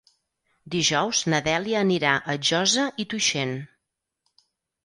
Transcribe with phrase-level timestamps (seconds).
[0.75, 3.55] Dijous na Dèlia anirà a Josa i Tuixén.